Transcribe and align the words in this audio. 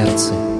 сердце– 0.00 0.32